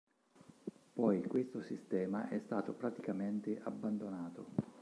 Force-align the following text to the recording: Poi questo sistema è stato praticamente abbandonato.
Poi 0.95 1.21
questo 1.27 1.61
sistema 1.61 2.27
è 2.27 2.39
stato 2.43 2.73
praticamente 2.73 3.61
abbandonato. 3.65 4.47